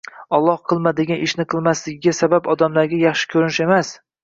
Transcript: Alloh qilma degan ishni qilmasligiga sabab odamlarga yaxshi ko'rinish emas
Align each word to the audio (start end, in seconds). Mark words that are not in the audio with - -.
Alloh 0.35 0.61
qilma 0.71 0.93
degan 0.99 1.21
ishni 1.25 1.45
qilmasligiga 1.51 2.15
sabab 2.21 2.51
odamlarga 2.57 3.01
yaxshi 3.05 3.33
ko'rinish 3.37 3.63
emas 3.71 3.97